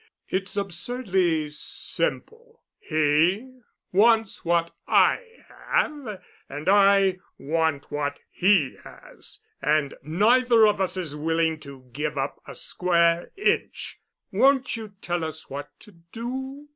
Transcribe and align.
It's 0.29 0.57
absurdly 0.57 1.47
simple. 1.49 2.63
He 2.79 3.59
wants 3.91 4.43
what 4.43 4.73
I 4.87 5.19
have, 5.69 6.23
and 6.49 6.67
I 6.67 7.19
want 7.37 7.91
what 7.91 8.19
he 8.31 8.77
has, 8.83 9.41
and 9.61 9.93
neither 10.01 10.65
of 10.65 10.81
us 10.81 10.97
is 10.97 11.15
willing 11.15 11.59
to 11.59 11.87
give 11.93 12.17
up 12.17 12.41
a 12.47 12.55
square 12.55 13.29
inch. 13.37 13.99
Won't 14.31 14.75
you 14.75 14.93
tell 15.03 15.23
us 15.23 15.51
what 15.51 15.69
to 15.81 15.91
do?" 16.11 16.69